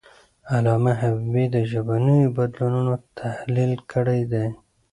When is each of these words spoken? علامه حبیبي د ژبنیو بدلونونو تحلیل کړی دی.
علامه 0.55 0.91
حبیبي 1.01 1.45
د 1.55 1.57
ژبنیو 1.71 2.33
بدلونونو 2.37 2.93
تحلیل 3.19 3.73
کړی 3.91 4.21
دی. 4.31 4.47